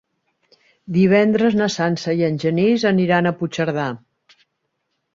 [0.95, 3.89] Divendres na Sança i en Genís aniran a Puigcerdà.